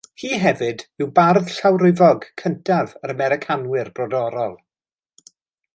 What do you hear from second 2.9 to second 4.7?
yr Americanwyr Brodorol.